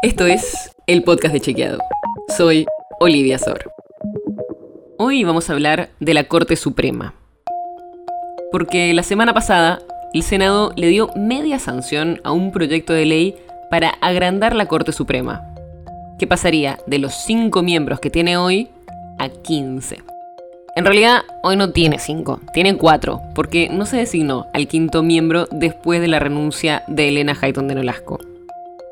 [0.00, 1.80] Esto es el podcast de Chequeado.
[2.36, 2.66] Soy
[3.00, 3.72] Olivia Sor.
[4.96, 7.14] Hoy vamos a hablar de la Corte Suprema.
[8.52, 9.80] Porque la semana pasada
[10.14, 13.34] el Senado le dio media sanción a un proyecto de ley
[13.72, 15.42] para agrandar la Corte Suprema,
[16.16, 18.68] que pasaría de los 5 miembros que tiene hoy
[19.18, 19.98] a 15.
[20.76, 25.48] En realidad, hoy no tiene 5, tiene 4, porque no se designó al quinto miembro
[25.50, 28.20] después de la renuncia de Elena Hayton de Nolasco.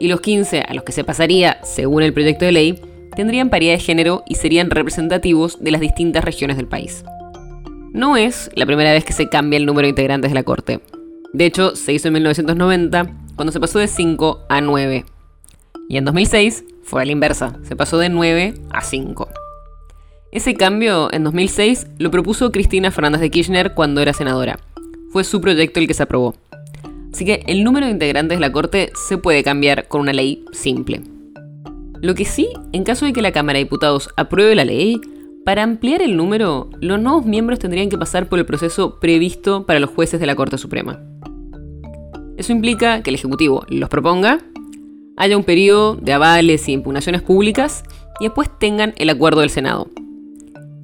[0.00, 2.80] Y los 15 a los que se pasaría, según el proyecto de ley,
[3.14, 7.04] tendrían paridad de género y serían representativos de las distintas regiones del país.
[7.92, 10.80] No es la primera vez que se cambia el número de integrantes de la Corte.
[11.32, 15.04] De hecho, se hizo en 1990, cuando se pasó de 5 a 9.
[15.88, 19.28] Y en 2006 fue a la inversa, se pasó de 9 a 5.
[20.32, 24.58] Ese cambio en 2006 lo propuso Cristina Fernández de Kirchner cuando era senadora.
[25.10, 26.34] Fue su proyecto el que se aprobó.
[27.14, 30.44] Así que el número de integrantes de la Corte se puede cambiar con una ley
[30.50, 31.00] simple.
[32.02, 35.00] Lo que sí, en caso de que la Cámara de Diputados apruebe la ley,
[35.44, 39.78] para ampliar el número, los nuevos miembros tendrían que pasar por el proceso previsto para
[39.78, 41.04] los jueces de la Corte Suprema.
[42.36, 44.40] Eso implica que el Ejecutivo los proponga,
[45.16, 47.84] haya un periodo de avales y impugnaciones públicas
[48.18, 49.88] y después tengan el acuerdo del Senado.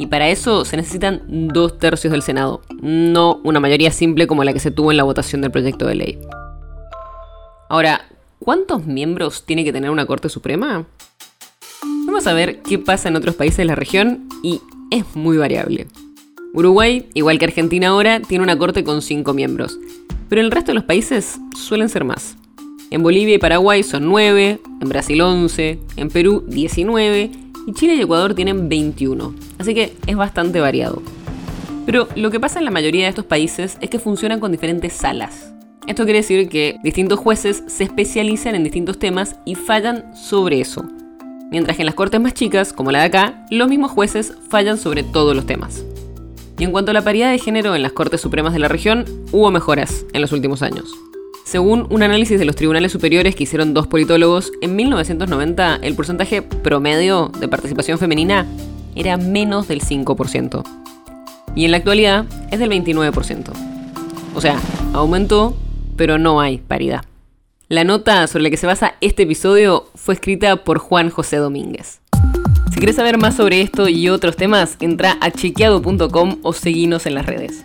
[0.00, 1.20] Y para eso se necesitan
[1.52, 5.02] dos tercios del Senado, no una mayoría simple como la que se tuvo en la
[5.02, 6.18] votación del proyecto de ley.
[7.68, 8.06] Ahora,
[8.38, 10.86] ¿cuántos miembros tiene que tener una Corte Suprema?
[12.06, 15.86] Vamos a ver qué pasa en otros países de la región y es muy variable.
[16.54, 19.78] Uruguay, igual que Argentina ahora, tiene una corte con 5 miembros,
[20.30, 22.36] pero el resto de los países suelen ser más.
[22.90, 28.00] En Bolivia y Paraguay son 9, en Brasil 11, en Perú 19 y Chile y
[28.00, 31.02] Ecuador tienen 21, así que es bastante variado.
[31.86, 34.92] Pero lo que pasa en la mayoría de estos países es que funcionan con diferentes
[34.92, 35.52] salas.
[35.86, 40.84] Esto quiere decir que distintos jueces se especializan en distintos temas y fallan sobre eso.
[41.52, 44.76] Mientras que en las cortes más chicas, como la de acá, los mismos jueces fallan
[44.76, 45.84] sobre todos los temas.
[46.58, 49.04] Y en cuanto a la paridad de género en las Cortes Supremas de la región,
[49.30, 50.92] hubo mejoras en los últimos años.
[51.44, 56.42] Según un análisis de los tribunales superiores que hicieron dos politólogos, en 1990 el porcentaje
[56.42, 58.46] promedio de participación femenina
[58.94, 60.62] era menos del 5%.
[61.54, 63.50] Y en la actualidad es del 29%.
[64.34, 64.60] O sea,
[64.92, 65.56] aumentó,
[65.96, 67.04] pero no hay paridad.
[67.68, 72.00] La nota sobre la que se basa este episodio fue escrita por Juan José Domínguez.
[72.72, 77.14] Si quieres saber más sobre esto y otros temas, entra a chequeado.com o seguinos en
[77.14, 77.64] las redes.